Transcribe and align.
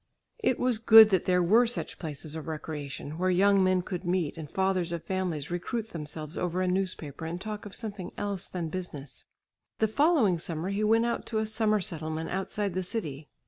It 0.39 0.57
was 0.57 0.79
good 0.79 1.11
that 1.11 1.25
there 1.25 1.43
were 1.43 1.67
such 1.67 1.99
places 1.99 2.33
of 2.33 2.47
recreation, 2.47 3.19
where 3.19 3.29
young 3.29 3.63
men 3.63 3.83
could 3.83 4.03
meet 4.03 4.35
and 4.35 4.49
fathers 4.49 4.91
of 4.91 5.03
families 5.03 5.51
recruit 5.51 5.89
themselves 5.91 6.35
over 6.39 6.63
a 6.63 6.67
newspaper 6.67 7.23
and 7.27 7.39
talk 7.39 7.67
of 7.67 7.75
something 7.75 8.11
else 8.17 8.47
than 8.47 8.69
business. 8.69 9.27
The 9.77 9.87
following 9.87 10.39
summer 10.39 10.69
he 10.69 10.83
went 10.83 11.05
out 11.05 11.27
to 11.27 11.37
a 11.37 11.45
summer 11.45 11.79
settlement 11.79 12.31
outside 12.31 12.73
the 12.73 12.81
city. 12.81 13.29